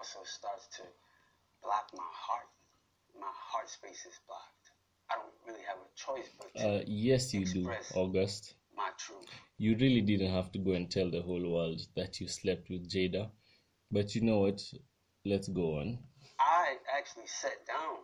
[0.00, 0.82] also starts to
[1.62, 2.48] block my heart.
[3.20, 4.66] My heart space is blocked.
[5.10, 8.54] I don't really have a choice but Uh, yes, you do, August.
[8.74, 9.28] my truth.
[9.58, 12.88] You really didn't have to go and tell the whole world that you slept with
[12.88, 13.30] Jada.
[13.90, 14.62] But you know what?
[15.26, 15.98] Let's go on.
[16.38, 17.98] I actually sat down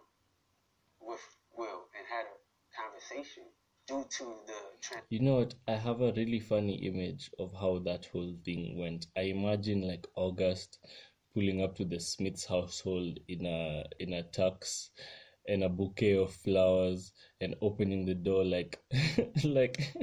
[1.01, 1.21] with
[1.57, 2.37] Will and had a
[2.83, 3.45] conversation
[3.87, 5.55] due to the trans- You know what?
[5.67, 9.07] I have a really funny image of how that whole thing went.
[9.17, 10.79] I imagine like August
[11.37, 14.89] pulling up to the Smiths household in a in a tux
[15.47, 18.81] and a bouquet of flowers and opening the door like
[19.45, 19.95] like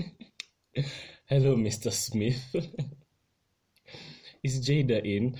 [1.26, 1.92] hello Mr.
[1.92, 2.56] Smith.
[4.44, 5.36] Is Jada in?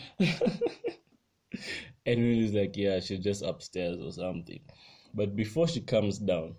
[2.08, 4.62] and Will's like, yeah, she's just upstairs or something.
[5.14, 6.56] But before she comes down,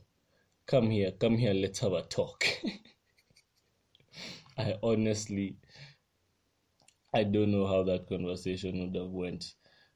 [0.67, 2.47] come here, come here, let's have a talk.
[4.59, 5.57] I honestly,
[7.15, 9.55] I don't know how that conversation would have went.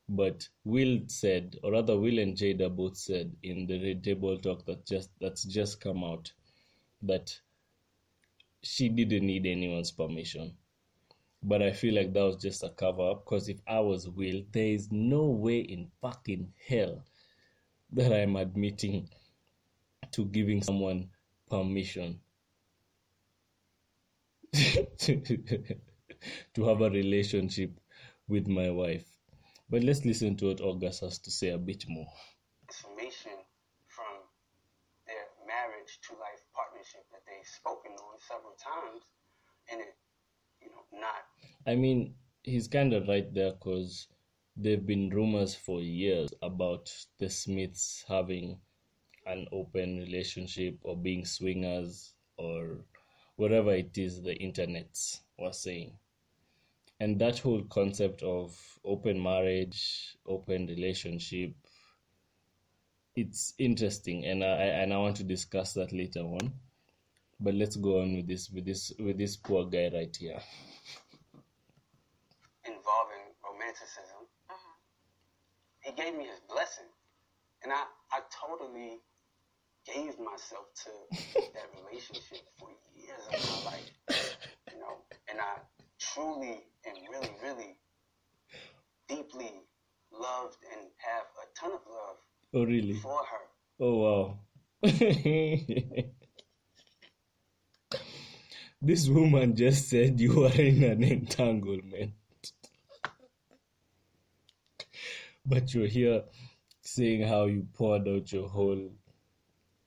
[0.08, 4.64] But Will said, or rather, Will and Jada both said in the Red Table Talk
[4.66, 6.32] that just that's just come out
[7.02, 7.40] that
[8.62, 10.56] she didn't need anyone's permission.
[11.42, 14.44] But I feel like that was just a cover up because if I was Will,
[14.52, 17.04] there is no way in fucking hell
[17.92, 19.08] that I'm admitting
[20.12, 21.10] to giving someone
[21.50, 22.20] permission
[26.54, 27.78] to have a relationship
[28.28, 29.06] with my wife.
[29.70, 32.06] But let's listen to what August has to say a bit more.
[32.66, 33.32] transformation
[33.86, 34.14] from
[35.06, 39.02] their marriage to life partnership that they've spoken on several times
[39.70, 39.96] and it
[40.60, 41.24] you know not
[41.66, 44.08] I mean, he's kind of right there because
[44.56, 48.60] there have been rumors for years about the Smiths having
[49.26, 52.84] an open relationship or being swingers or
[53.36, 54.96] whatever it is the internet
[55.38, 55.92] was saying.
[57.00, 61.54] And that whole concept of open marriage, open relationship,
[63.14, 66.52] it's interesting, and I I- and I want to discuss that later on.
[67.40, 70.40] But let's go on with this with this with this poor guy right here.
[72.64, 74.22] involving romanticism.
[74.50, 74.76] Mm-hmm.
[75.80, 76.88] He gave me his blessing.
[77.62, 79.00] And I, I totally
[79.86, 80.90] gave myself to
[81.54, 84.36] that relationship for years of my life.
[84.72, 84.94] You know
[85.30, 85.58] and I
[85.98, 87.76] truly and really really
[89.08, 89.52] deeply
[90.12, 92.16] loved and have a ton of love
[92.54, 92.94] Oh really?
[92.94, 93.48] for her
[93.80, 94.38] Oh wow.
[98.82, 102.12] this woman just said you are in an entanglement.
[105.46, 106.22] but you're here
[106.82, 108.90] saying how you poured out your whole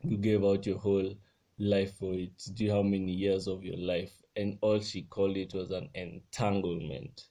[0.04, 1.14] you gave out your whole
[1.60, 2.32] life for it.
[2.54, 4.12] Do you know how many years of your life?
[4.36, 7.26] And all she called it was an entanglement.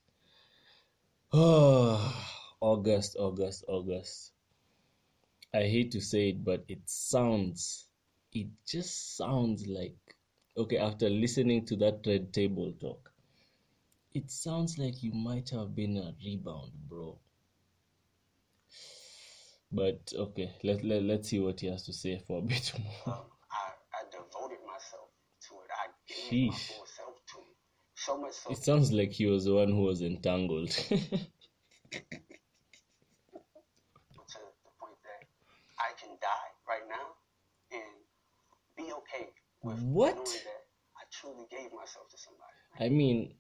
[1.32, 2.26] Oh
[2.60, 4.32] August, August, August.
[5.54, 7.88] I hate to say it, but it sounds,
[8.32, 9.96] it just sounds like,
[10.56, 13.10] okay, after listening to that red table talk,
[14.14, 17.18] it sounds like you might have been a rebound, bro.
[19.72, 22.72] But okay, let, let, let's see what he has to say for a bit
[23.06, 23.24] more.
[23.50, 25.08] I, I devoted myself
[25.48, 26.66] to it I gave my Sheesh.
[26.66, 26.86] full
[28.00, 30.70] it so much so It sounds like he was the one who was entangled.
[30.70, 31.10] to the
[34.80, 35.26] point that
[35.78, 37.14] I can die right now
[37.72, 37.82] and
[38.76, 39.30] be okay
[39.62, 40.14] with What?
[40.14, 40.64] knowing that
[40.96, 42.54] I truly gave myself to somebody.
[42.78, 43.34] I mean,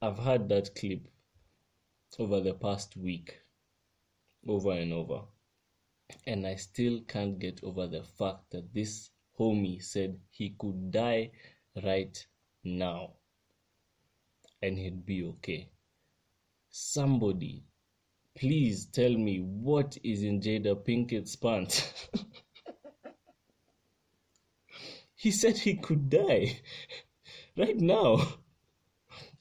[0.00, 1.08] I've had that clip
[2.18, 3.40] over the past week,
[4.46, 5.22] over and over,
[6.26, 11.32] and I still can't get over the fact that this homie said he could die
[11.82, 12.26] right
[12.62, 13.14] now
[14.64, 15.68] and he'd be okay.
[16.70, 17.64] Somebody,
[18.36, 22.08] please tell me what is in Jada Pinkett's pants.
[25.16, 26.60] he said he could die
[27.56, 28.16] right now.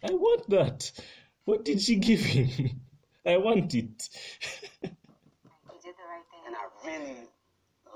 [0.04, 0.92] I want that.
[1.46, 2.82] What did she give him?
[3.26, 4.10] I want it.
[5.70, 6.44] You did the right thing.
[6.48, 7.28] And I really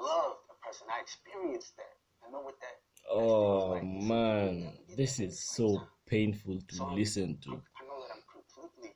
[0.02, 0.88] loved a person.
[0.90, 1.94] I experienced that.
[2.28, 2.78] I know what that
[3.10, 3.84] Oh like.
[3.84, 7.50] man, this is so painful to So listen to.
[7.52, 8.96] I know that I'm completely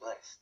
[0.00, 0.38] blessed.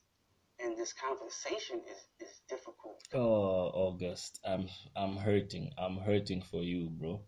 [0.60, 3.02] And this conversation is, is difficult.
[3.14, 5.72] Oh, August, I'm I'm hurting.
[5.78, 7.20] I'm hurting for you, bro.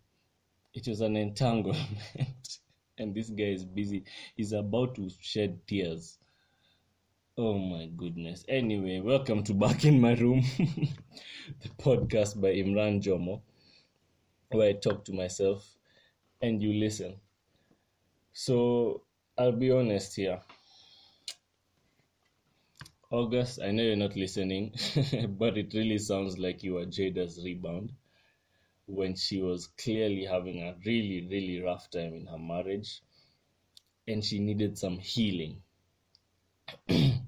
[0.75, 1.79] It was an entanglement,
[2.99, 4.05] and this guy is busy.
[4.37, 6.19] He's about to shed tears.
[7.37, 8.45] Oh my goodness.
[8.49, 13.43] Anyway, welcome to Back in My Room, the podcast by Imran Jomo,
[14.51, 15.77] where I talk to myself
[16.41, 17.17] and you listen.
[18.35, 19.03] So
[19.39, 20.41] I'll be honest here.
[23.11, 24.75] August, I know you're not listening,
[25.39, 27.93] but it really sounds like you were Jada's rebound
[28.87, 33.03] when she was clearly having a really, really rough time in her marriage
[34.09, 35.63] and she needed some healing.
[36.89, 37.21] I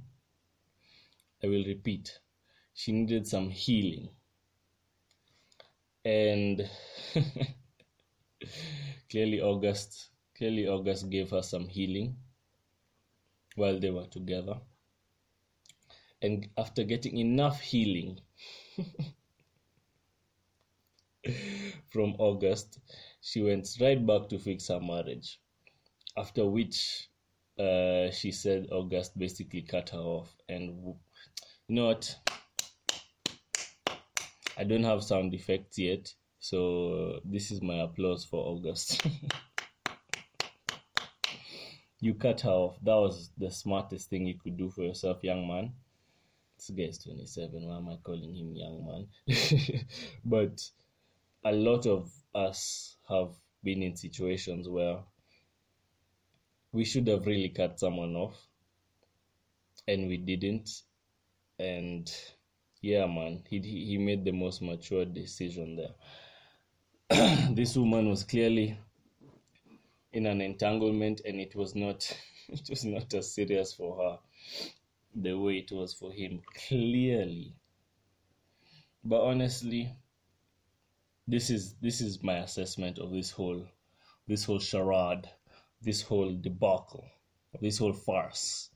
[1.45, 2.19] will repeat,
[2.75, 4.09] she needed some healing.
[6.05, 6.69] And
[9.09, 12.17] clearly August clearly August gave her some healing
[13.55, 14.61] while they were together.
[16.23, 18.21] And after getting enough healing
[21.89, 22.79] from August,
[23.21, 25.41] she went right back to fix her marriage.
[26.17, 27.09] After which,
[27.59, 30.37] uh, she said August basically cut her off.
[30.49, 30.95] And
[31.69, 32.17] you know what?
[34.59, 39.07] I don't have sound effects yet, so this is my applause for August.
[42.07, 42.77] you cut her off.
[42.83, 45.73] That was the smartest thing you could do for yourself, young man.
[46.57, 47.67] This guy is 27.
[47.67, 49.87] Why am I calling him young man?
[50.25, 50.63] but
[51.45, 53.31] a lot of us have
[53.65, 54.99] been in situations where
[56.73, 58.37] we should have really cut someone off
[59.89, 60.71] and we didn't.
[61.59, 62.11] And
[62.83, 67.49] yeah, man, he he made the most mature decision there.
[67.55, 68.79] this woman was clearly
[70.13, 72.17] in an entanglement, and it was not
[72.49, 74.19] it was not as serious for her
[75.15, 76.43] the way it was for him.
[76.69, 77.55] Clearly,
[79.05, 79.93] but honestly,
[81.27, 83.67] this is this is my assessment of this whole
[84.29, 85.29] this whole charade,
[85.83, 87.09] this whole debacle,
[87.61, 88.71] this whole farce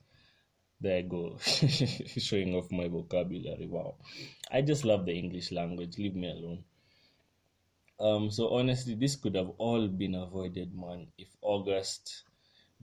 [0.81, 1.37] there I go,
[2.17, 3.67] showing off my vocabulary.
[3.67, 3.95] Wow.
[4.51, 5.97] I just love the English language.
[5.99, 6.63] Leave me alone.
[8.01, 12.23] Um, so honestly, this could have all been avoided, man, if August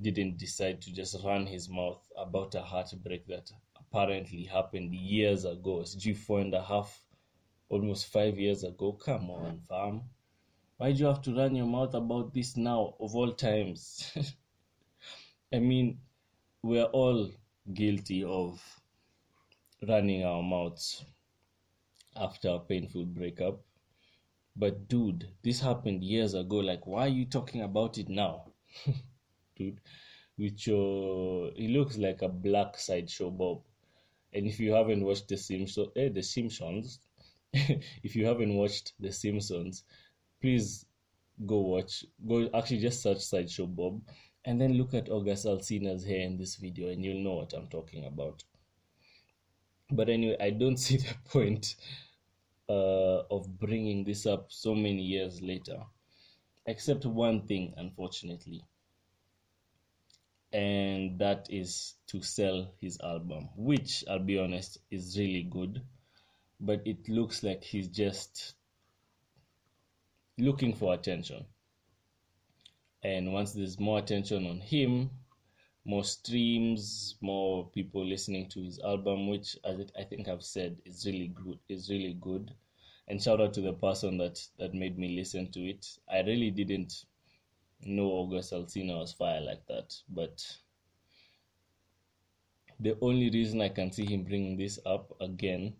[0.01, 5.81] didn't decide to just run his mouth about a heartbreak that apparently happened years ago.
[5.81, 7.03] It's G four and a half,
[7.69, 8.93] almost five years ago.
[8.93, 10.03] Come on, fam.
[10.77, 14.13] Why do you have to run your mouth about this now, of all times?
[15.53, 15.99] I mean,
[16.63, 17.29] we're all
[17.75, 18.63] guilty of
[19.89, 21.05] running our mouths
[22.15, 23.61] after a painful breakup.
[24.59, 26.57] But dude, this happened years ago.
[26.57, 28.47] Like, why are you talking about it now?
[29.57, 29.81] dude,
[30.37, 33.63] with your he looks like a black sideshow Bob.
[34.33, 36.99] And if you haven't watched the Simpsons, eh, the Simpsons,
[37.53, 39.85] if you haven't watched the Simpsons,
[40.41, 40.85] please
[41.47, 42.05] go watch.
[42.27, 44.03] Go actually just search sideshow Bob
[44.45, 47.69] and then look at August Alsina's hair in this video and you'll know what I'm
[47.69, 48.43] talking about.
[49.91, 51.77] But anyway, I don't see the point
[52.69, 55.79] uh, of bringing this up so many years later,
[56.67, 58.65] except one thing, unfortunately,
[60.53, 65.83] and that is to sell his album, which I'll be honest is really good,
[66.61, 68.55] but it looks like he's just
[70.39, 71.45] looking for attention.
[73.03, 75.11] And once there's more attention on him
[75.85, 81.07] more streams more people listening to his album which as i think i've said is
[81.07, 82.53] really good is really good.
[83.11, 85.87] And shout out to the person that that made me listen to it.
[86.13, 87.07] I really didn't
[87.81, 90.45] know august alsina was fire like that but
[92.81, 95.75] the only reason i can see him bringing this up again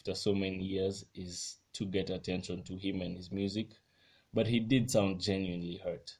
[0.00, 3.68] after so many years is to get attention to him and his music.
[4.32, 6.16] But he did sound genuinely hurt.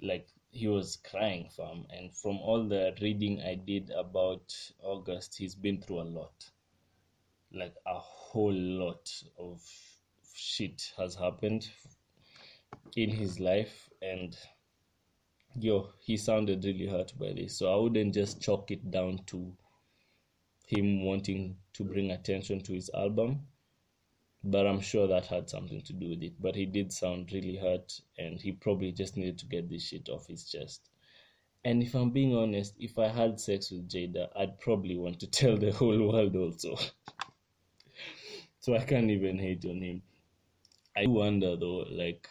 [0.00, 5.54] Like he was crying fam and from all the reading i did about august he's
[5.54, 6.50] been through a lot.
[7.52, 9.62] Like a whole lot of
[10.34, 11.68] shit has happened
[12.96, 14.36] in his life and
[15.54, 17.58] yo he sounded really hurt by this.
[17.58, 19.52] So i wouldn't just chalk it down to
[20.66, 23.46] him wanting to bring attention to his album
[24.46, 26.34] but I'm sure that had something to do with it.
[26.40, 30.08] But he did sound really hurt, and he probably just needed to get this shit
[30.08, 30.88] off his chest.
[31.64, 35.26] And if I'm being honest, if I had sex with Jada, I'd probably want to
[35.30, 36.76] tell the whole world also.
[38.60, 40.02] so I can't even hate on him.
[40.96, 42.28] I wonder though, like,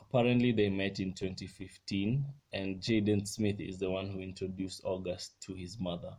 [0.00, 5.54] apparently they met in 2015, and Jaden Smith is the one who introduced August to
[5.54, 6.16] his mother.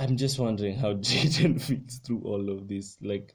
[0.00, 2.96] I'm just wondering how Jaden feels through all of this.
[3.02, 3.34] Like,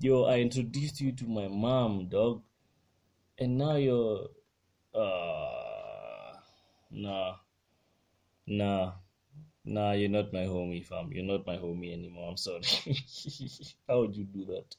[0.00, 2.42] yo, I introduced you to my mom, dog,
[3.38, 4.26] and now you're,
[4.92, 6.32] uh,
[6.90, 7.36] nah,
[8.44, 8.92] nah,
[9.64, 11.12] nah, you're not my homie, fam.
[11.12, 12.30] You're not my homie anymore.
[12.30, 12.64] I'm sorry.
[13.88, 14.74] how would you do that?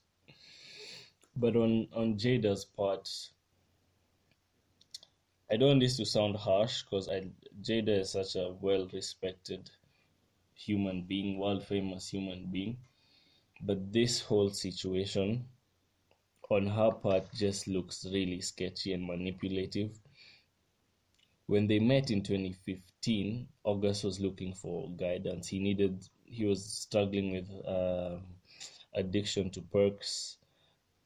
[1.38, 3.10] But on on Jada's part,
[5.50, 7.28] I don't want this to sound harsh because I
[7.62, 9.72] Jada is such a well respected
[10.66, 12.78] human being, world famous human being.
[13.62, 15.46] But this whole situation
[16.50, 19.98] on her part just looks really sketchy and manipulative.
[21.48, 25.48] When they met in 2015, August was looking for guidance.
[25.48, 28.18] He needed, he was struggling with uh,
[28.94, 30.38] addiction to perks,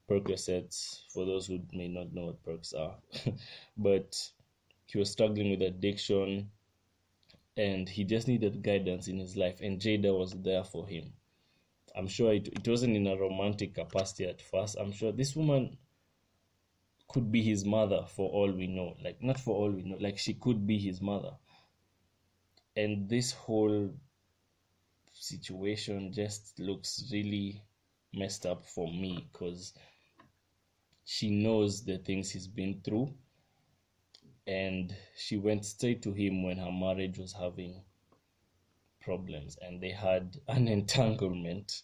[0.10, 2.96] Percocets, for those who may not know what perks are.
[3.78, 4.32] but
[4.86, 6.52] he was struggling with addiction
[7.58, 11.14] and he just needed guidance in his life, and Jada was there for him.
[11.96, 14.76] I'm sure it, it wasn't in a romantic capacity at first.
[14.78, 15.78] I'm sure this woman
[17.08, 18.96] could be his mother for all we know.
[19.02, 21.32] Like, not for all we know, like, she could be his mother.
[22.76, 23.94] And this whole
[25.14, 27.62] situation just looks really
[28.14, 29.74] messed up for me because
[31.06, 33.14] she knows the things he's been through
[34.48, 37.82] and she went straight to him when her marriage was having
[39.02, 41.84] problems and they had an entanglement.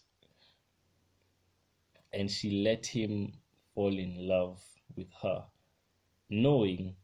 [2.12, 3.32] And she let him
[3.74, 4.62] fall in love
[4.96, 5.46] with her
[6.28, 6.96] knowing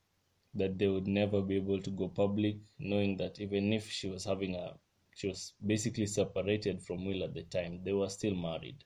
[0.55, 4.25] that they would never be able to go public knowing that even if she was
[4.25, 4.75] having a
[5.15, 8.85] she was basically separated from will at the time they were still married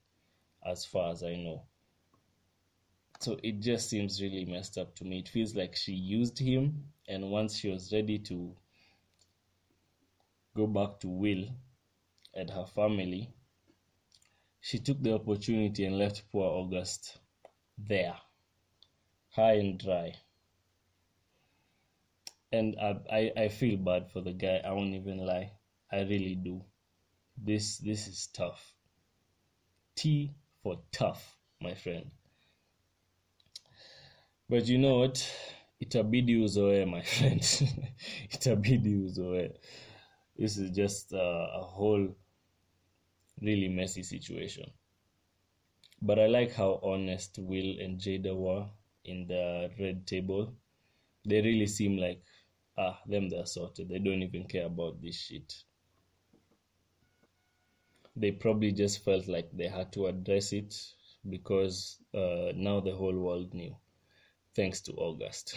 [0.66, 1.62] as far as i know
[3.22, 6.84] so it just seems really messed up to me it feels like she used him
[7.08, 8.54] and once she was ready to
[10.54, 11.44] go back to Will
[12.34, 13.30] and her family,
[14.60, 17.18] she took the opportunity and left poor August
[17.78, 18.16] there,
[19.30, 20.14] high and dry.
[22.52, 25.52] And I, I, I feel bad for the guy, I won't even lie.
[25.90, 26.62] I really do.
[27.36, 28.74] This this is tough.
[29.94, 32.10] T for tough, my friend.
[34.52, 35.16] But you know what?
[35.80, 37.40] Itabidi uzoee my friend.
[38.34, 39.50] Itabidi uzoee
[40.36, 42.14] this is just a, a whole
[43.40, 44.70] really messy situation.
[46.02, 48.66] But I like how honest Will and Jada were
[49.06, 50.52] in the red table.
[51.24, 52.22] They really seem like,
[52.76, 53.88] ah, them they're sorted.
[53.88, 55.54] They don't even care about this shit.
[58.16, 60.74] They probably just felt like they had to address it
[61.30, 63.74] because uh, now the whole world knew,
[64.54, 65.56] thanks to August.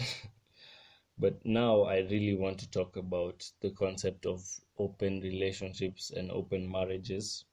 [1.18, 4.42] but now I really want to talk about the concept of
[4.78, 7.44] open relationships and open marriages.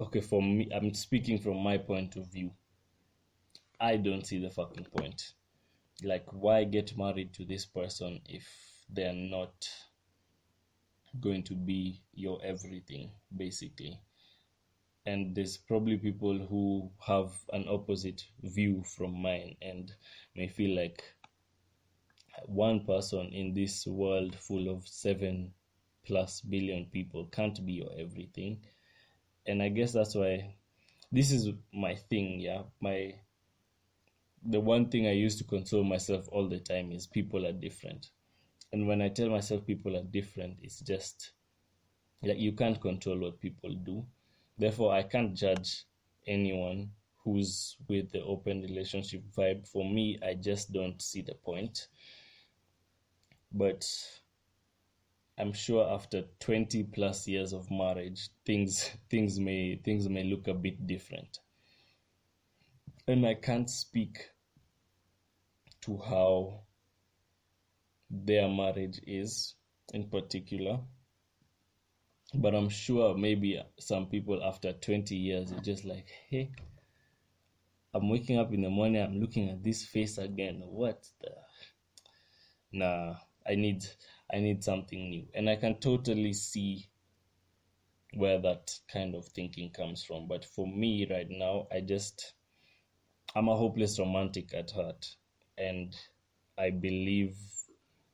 [0.00, 2.52] Okay, for me, I'm speaking from my point of view.
[3.78, 5.32] I don't see the fucking point.
[6.02, 8.46] Like, why get married to this person if
[8.88, 9.68] they're not
[11.20, 14.00] going to be your everything, basically?
[15.04, 19.92] And there's probably people who have an opposite view from mine and
[20.36, 21.02] may feel like
[22.46, 25.52] one person in this world full of seven
[26.04, 28.64] plus billion people can't be your everything.
[29.46, 30.54] And i guess that's why
[31.10, 32.62] this is my thing yeah.
[32.80, 33.14] My
[34.44, 38.10] the one thing i used to console myself all the time is people are different.
[38.72, 41.32] And when i tell myself people are different it's just
[42.22, 44.06] like you can't control what people do
[44.58, 45.84] therefore i can't judge
[46.26, 46.90] anyone
[47.24, 51.88] who's with the open relationship vibe for me i just don't see the point
[53.52, 53.84] but
[55.38, 60.54] I'm sure after 20 plus years of marriage, things things may things may look a
[60.54, 61.38] bit different.
[63.08, 64.30] And I can't speak
[65.82, 66.60] to how
[68.10, 69.54] their marriage is
[69.92, 70.80] in particular.
[72.34, 76.50] But I'm sure maybe some people after 20 years are just like, hey,
[77.94, 80.62] I'm waking up in the morning, I'm looking at this face again.
[80.64, 81.30] What the?
[82.72, 83.84] Nah, I need
[84.32, 85.26] I need something new.
[85.34, 86.88] And I can totally see
[88.14, 90.26] where that kind of thinking comes from.
[90.26, 92.32] But for me right now, I just
[93.36, 95.06] I'm a hopeless romantic at heart.
[95.58, 95.94] And
[96.56, 97.36] I believe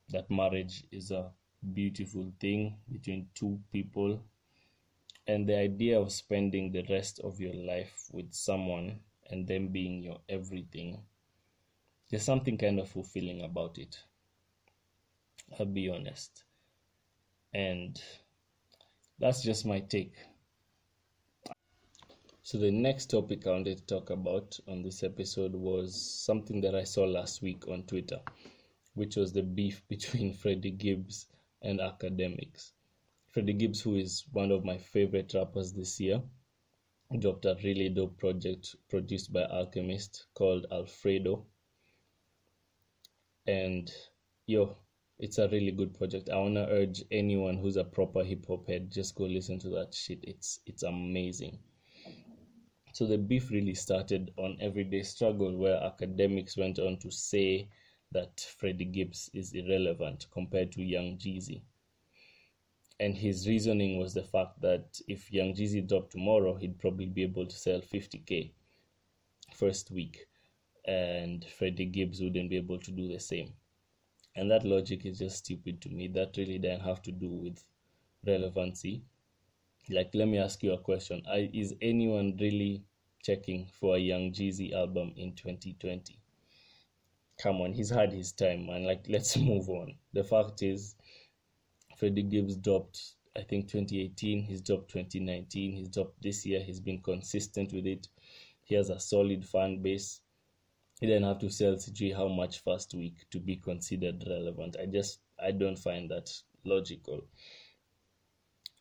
[0.09, 1.31] that marriage is a
[1.73, 4.21] beautiful thing between two people.
[5.27, 8.99] And the idea of spending the rest of your life with someone
[9.29, 11.03] and them being your everything,
[12.09, 13.99] there's something kind of fulfilling about it.
[15.59, 16.43] I'll be honest.
[17.53, 18.01] And
[19.19, 20.15] that's just my take.
[22.41, 25.93] So, the next topic I wanted to talk about on this episode was
[26.25, 28.19] something that I saw last week on Twitter,
[28.95, 31.27] which was the beef between Freddie Gibbs
[31.61, 32.71] and Akademiks.
[33.27, 36.21] Freddie Gibbs, who is one of my favorite rappers this year,
[37.19, 41.45] dropped a really dope project produced by Alchemist called Alfredo.
[43.47, 43.91] And
[44.45, 44.77] yo,
[45.17, 46.29] it's a really good project.
[46.29, 49.93] I wanna urge anyone who's a proper hip hop head just go listen to that
[49.93, 50.19] shit.
[50.23, 51.59] It's it's amazing.
[52.93, 57.69] So the beef really started on Everyday Struggle, where Akademiks went on to say
[58.11, 61.61] that Freddie Gibbs is irrelevant compared to Young Jeezy.
[62.99, 67.23] And his reasoning was the fact that if Young Jeezy dropped tomorrow, he'd probably be
[67.23, 68.51] able to sell 50k
[69.53, 70.27] first week,
[70.85, 73.53] and Freddie Gibbs wouldn't be able to do the same.
[74.35, 76.07] And that logic is just stupid to me.
[76.07, 77.63] That really doesn't have to do with
[78.25, 79.03] relevancy.
[79.89, 82.83] Like, let me ask you a question: Is anyone really
[83.23, 86.18] checking for a Young Jeezy album in 2020?
[87.39, 88.83] Come on, he's had his time, man.
[88.83, 89.95] Like, let's move on.
[90.13, 90.95] The fact is,
[91.97, 94.43] Freddie Gibbs dropped, I think 2018.
[94.43, 95.71] He's dropped 2019.
[95.71, 96.61] He's dropped this year.
[96.61, 98.07] He's been consistent with it.
[98.61, 100.21] He has a solid fan base.
[100.99, 104.75] He didn't have to sell CG how much first week to be considered relevant.
[104.81, 106.29] I just I don't find that
[106.65, 107.21] logical.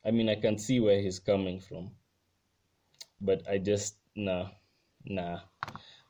[0.05, 1.93] I mean, I can see where he's coming from,
[3.21, 4.49] but I just nah,
[5.05, 5.41] nah.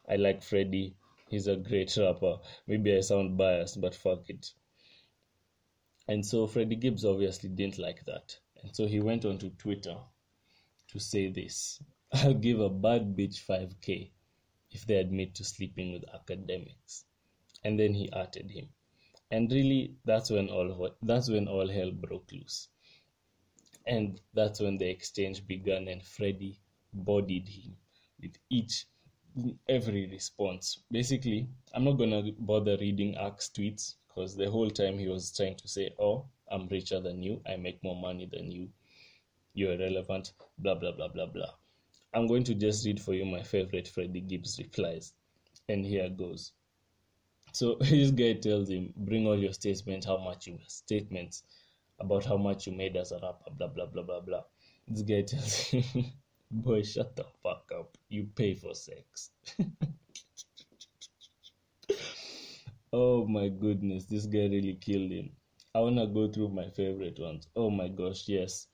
[0.08, 0.94] I like Freddie.
[1.28, 2.38] He's a great rapper.
[2.66, 4.52] Maybe I sound biased, but fuck it.
[6.08, 8.38] And so Freddie Gibbs obviously didn't like that.
[8.62, 9.96] And so he went onto Twitter
[10.88, 11.82] to say this
[12.12, 14.10] I'll give a bad bitch 5k
[14.70, 17.04] if they admit to sleeping with Akademiks.
[17.62, 18.70] And then he added him.
[19.30, 22.68] And really that's when all that's when all hell broke loose.
[23.86, 26.58] And that's when the exchange began and Freddie
[26.92, 27.76] bodied him
[28.20, 28.86] with each
[29.68, 30.78] every response.
[30.90, 35.56] Basically, I'm not gonna bother reading Axe tweets because the whole time he was trying
[35.56, 37.40] to say, "Oh, I'm richer than you.
[37.46, 38.70] I make more money than you.
[39.54, 41.54] You're irrelevant." Blah blah blah blah blah.
[42.14, 45.12] I'm going to just read for you my favorite Freddie Gibbs replies,
[45.68, 46.52] and here goes.
[47.52, 50.06] So this guy tells him, "Bring all your statements.
[50.06, 51.42] How much you statements
[52.00, 53.50] about how much you made as a rapper.
[53.50, 54.44] Blah blah blah blah blah."
[54.86, 55.84] This guy tells him.
[56.50, 57.96] Boy, shut the fuck up.
[58.08, 59.30] You pay for sex.
[62.92, 65.30] oh my goodness, this guy really killed him.
[65.74, 67.46] I wanna go through my favorite ones.
[67.54, 68.66] Oh my gosh, yes.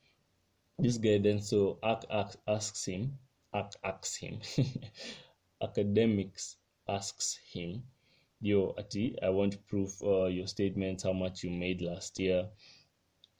[0.78, 3.18] This guy then so Ak, Ak asks him,
[3.52, 4.40] Ak asks him,
[5.62, 6.56] Akademiks
[6.88, 7.82] asks him,
[8.40, 12.48] Yo, Ati, I want proof uh, your statements, how much you made last year,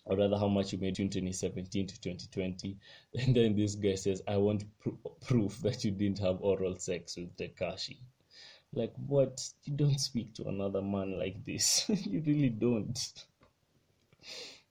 [0.06, 2.76] or rather how much you made in 2017 to 2020
[3.14, 4.90] and then this guy says i want pr-
[5.26, 7.98] proof that you didn't have oral sex with tekashi.
[8.74, 9.40] Like what?
[9.64, 11.88] You don't speak to another man like this.
[12.04, 12.98] You really don't.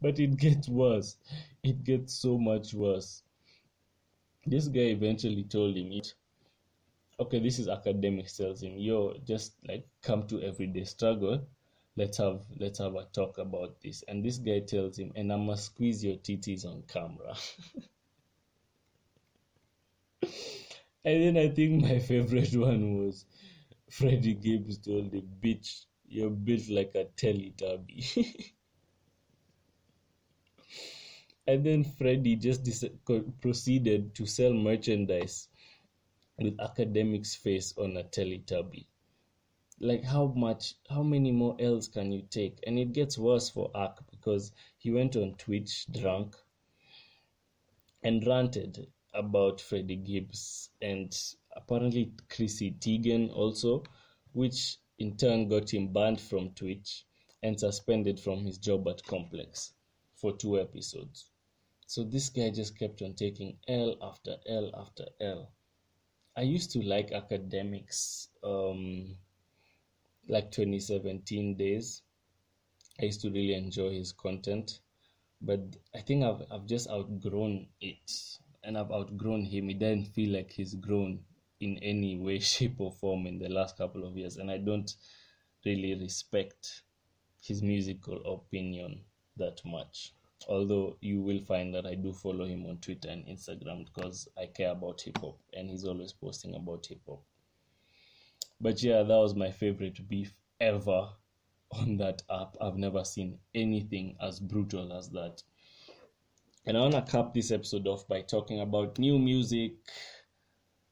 [0.01, 1.15] But it gets worse.
[1.63, 3.23] It gets so much worse.
[4.45, 6.13] This guy eventually told him it
[7.19, 11.45] okay this is academic tells him yo just like come to everyday struggle
[11.95, 14.03] let's have let's have a talk about this.
[14.07, 17.35] And this guy tells him and i must squeeze your titties on camera.
[21.05, 23.25] And then i think my favorite one was
[23.89, 28.05] freddie gibbs told the bitch you're built like a teletubby
[31.47, 32.85] and then freddie just dis-
[33.41, 35.49] proceeded to sell merchandise
[36.37, 38.85] with Akademiks face on a teletubby
[39.83, 42.57] like how much how many more l's can you take?
[42.65, 46.35] And it gets worse for ark because he went on twitch drunk
[48.01, 51.15] and ranted about freddie gibbs and
[51.55, 53.83] apparently chrissy teigen also
[54.31, 57.05] which in turn got him banned from twitch
[57.43, 59.73] and suspended from his job at complex
[60.15, 61.29] for two episodes.
[61.85, 65.51] So this guy just kept on taking l after l after l.
[66.37, 69.17] I used to like Akademiks um
[70.27, 72.01] like 2017 days.
[72.99, 74.79] I used to really enjoy his content,
[75.41, 75.59] but
[75.95, 78.11] I think I've I've just outgrown it,
[78.63, 79.69] and I've outgrown him.
[79.69, 81.19] It doesn't feel like he's grown
[81.59, 84.93] in any way, shape, or form in the last couple of years, and I don't
[85.65, 86.83] really respect
[87.41, 89.01] his musical opinion
[89.37, 90.13] that much.
[90.47, 94.47] Although you will find that I do follow him on Twitter and Instagram because I
[94.47, 97.23] care about hip hop, and he's always posting about hip hop.
[98.59, 101.09] But yeah, that was my favorite beef ever
[101.71, 102.55] on that app.
[102.61, 105.41] I've never seen anything as brutal as that.
[106.65, 109.73] And I want to cap this episode off by talking about new music.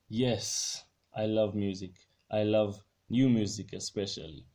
[0.10, 0.84] Yes,
[1.16, 1.92] I love music.
[2.30, 4.46] I love new music especially.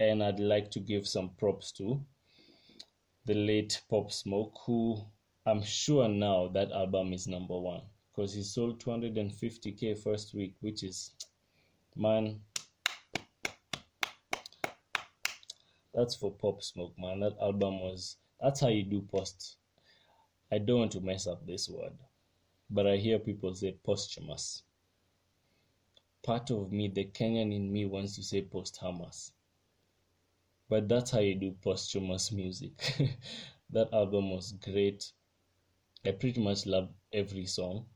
[0.00, 2.04] And I'd like to give some props to
[3.24, 5.04] the late Pop Smoke, who
[5.46, 10.82] I'm sure now that album is number one because he sold 250k first week, which
[10.82, 11.12] is
[11.98, 12.40] man
[15.98, 17.20] that's for Pop Smoke, man.
[17.20, 19.56] That album was that's how you do post.
[20.52, 21.92] I don't want to mess up this word,
[22.70, 24.62] but I hear people say posthumous.
[26.22, 29.32] Part of me, the Kenyan in me, wants to say posthumous,
[30.68, 32.72] but that's how you do posthumous music.
[33.70, 35.10] that album was great.
[36.06, 37.86] I pretty much love every song,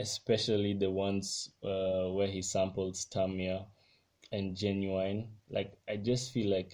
[0.00, 3.66] especially the ones uh, where he samples Tamia
[4.32, 5.28] and Ginuwine.
[5.50, 6.72] Like I just feel like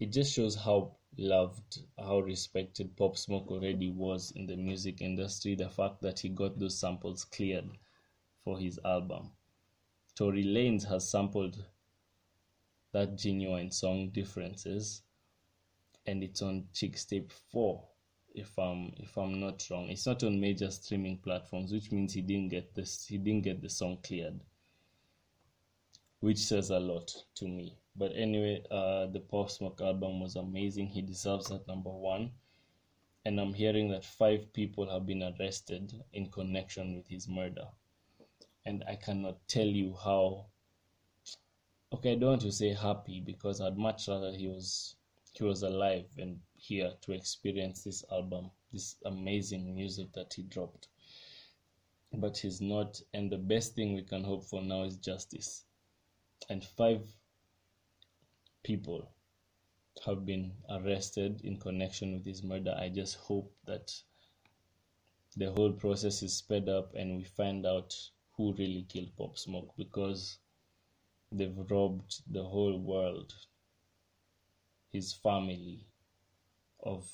[0.00, 5.54] it just shows how loved, how respected Pop Smoke already was in the music industry.
[5.54, 7.70] The fact that he got those samples cleared
[8.44, 9.30] for his album.
[10.16, 11.64] Tory Lanez has sampled
[12.92, 15.02] that Ginuwine song Differences
[16.06, 17.84] and it's on Chixtape 4
[18.34, 19.88] if I'm if I'm not wrong.
[19.88, 23.60] It's not on major streaming platforms, which means he didn't get this he didn't get
[23.60, 24.40] the song cleared.
[26.20, 27.78] Which says a lot to me.
[27.96, 30.88] But anyway, uh, the Pop Smoke album was amazing.
[30.88, 32.32] He deserves that number one.
[33.24, 37.68] And I'm hearing that five people have been arrested in connection with his murder.
[38.64, 40.46] And I cannot tell you how.
[41.92, 44.96] Okay, I don't want to say happy because I'd much rather he was
[45.32, 50.88] he was alive and here to experience this album, this amazing music that he dropped.
[52.12, 55.64] But he's not, and the best thing we can hope for now is justice.
[56.48, 57.06] And five
[58.64, 59.10] people
[60.04, 62.74] have been arrested in connection with his murder.
[62.78, 63.92] I just hope that
[65.36, 67.94] the whole process is sped up and we find out
[68.36, 70.38] who really killed Pop Smoke because
[71.30, 73.32] they've robbed the whole world,
[74.92, 75.86] his family,
[76.82, 77.10] of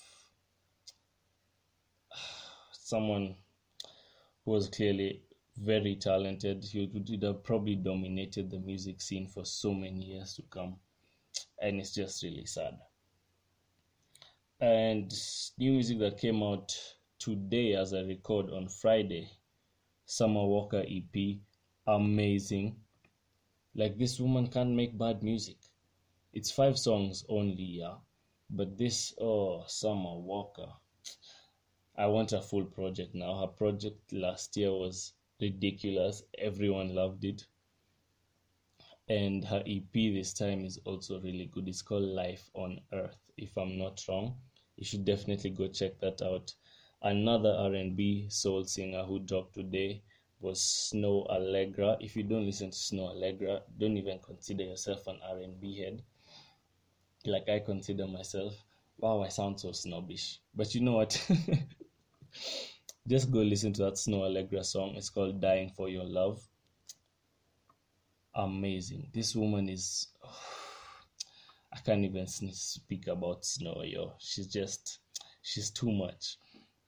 [2.73, 3.35] someone
[4.45, 5.23] who was clearly
[5.57, 6.65] very talented.
[6.65, 10.77] He would have probably dominated the music scene for so many years to come
[11.61, 12.79] and it's just really sad.
[14.61, 15.13] And
[15.59, 16.75] new music that came out
[17.19, 19.31] today as I record on Friday,
[20.07, 21.39] Summer Walker EP,
[21.87, 22.77] amazing.
[23.75, 25.57] Like this woman can't make bad music.
[26.37, 27.95] It's five songs only, yeah.
[28.51, 30.69] But this, oh, Summer Walker.
[31.97, 33.41] I want a full project now.
[33.41, 36.25] Her project last year was ridiculous.
[36.37, 37.47] Everyone loved it
[39.09, 41.69] and her EP this time is also really good.
[41.69, 44.37] It's called Life on Earth, if I'm not wrong.
[44.77, 46.53] You should definitely go check that out.
[47.03, 50.03] Another R&B soul singer who dropped today
[50.41, 51.97] was Snoh Aalegra.
[52.01, 56.03] If you don't listen to Snoh Aalegra, don't even consider yourself an R&B head.
[57.27, 58.55] Like I consider myself.
[58.99, 60.41] Wow, I sound so snobbish.
[60.55, 61.21] But you know what?
[63.09, 64.95] Just go listen to that Snoh Aalegra song.
[64.97, 66.41] It's called Dying for Your Love
[68.37, 69.09] amazing.
[69.13, 70.09] This woman is.
[70.25, 70.29] Oh,
[71.73, 74.15] I can't even speak about Snoh, yo.
[74.19, 75.01] She's just.
[75.43, 76.39] She's too much.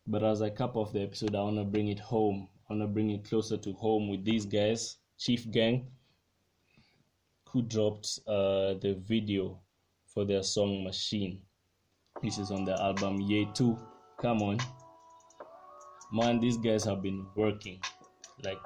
[0.07, 2.49] But as I cap off the episode, I want to bring it home.
[2.69, 5.87] I want to bring it closer to home with these guys, Chief Gang,
[7.51, 9.61] who dropped uh, the video
[10.19, 11.39] for their song Machine.
[12.21, 13.79] This is on the album Ye 2.
[14.21, 14.59] Come on.
[16.13, 17.79] Man, these guys have been working.
[18.43, 18.59] Like,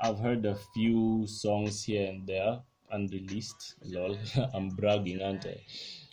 [0.00, 2.58] I've heard a few songs here and there
[2.90, 3.76] unreleased.
[3.84, 4.18] Lol,
[4.52, 5.60] I'm bragging, aren't I?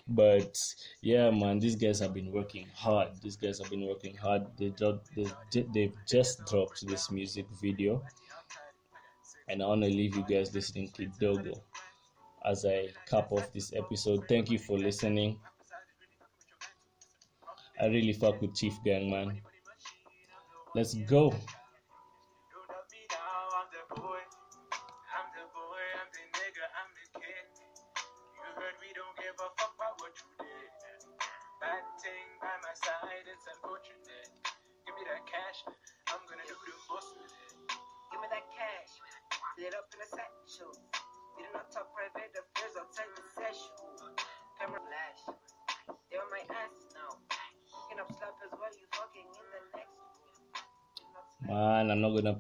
[0.08, 0.60] But
[1.02, 3.08] yeah, man, these guys have been working hard.
[3.24, 4.46] These guys have been working hard.
[4.60, 5.10] They dropped,
[5.52, 8.04] they, they've just dropped this music video,
[9.48, 11.64] and I want to leave you guys listening to Dogo
[12.46, 14.28] as I cap off this episode.
[14.28, 15.38] Thank you for listening.
[17.80, 19.42] I really fuck with Chief Gang, man.
[20.76, 21.34] Let's go.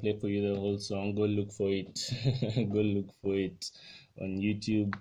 [0.02, 1.16] Play for you the whole song.
[1.16, 2.00] Go look for it.
[2.74, 3.72] Go look for it
[4.20, 4.96] on YouTube.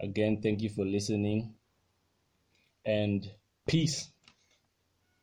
[0.00, 1.54] Again, thank you for listening
[2.84, 3.30] and
[3.66, 4.13] peace.